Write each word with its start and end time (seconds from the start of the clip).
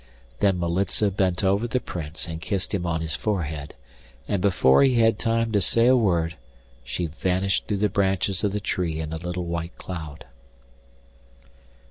Then 0.39 0.57
Militza 0.59 1.11
bent 1.11 1.43
over 1.43 1.67
the 1.67 1.79
Prince 1.79 2.27
and 2.27 2.41
kissed 2.41 2.73
him 2.73 2.87
on 2.87 3.01
his 3.01 3.15
forehead, 3.15 3.75
and 4.27 4.41
before 4.41 4.81
he 4.81 4.95
had 4.95 5.19
time 5.19 5.51
to 5.51 5.61
say 5.61 5.85
a 5.85 5.95
word 5.95 6.37
she 6.83 7.05
vanished 7.05 7.67
through 7.67 7.77
the 7.85 7.87
branches 7.87 8.43
of 8.43 8.51
the 8.51 8.59
tree 8.59 8.99
in 8.99 9.13
a 9.13 9.17
little 9.17 9.45
white 9.45 9.77
cloud. 9.77 10.25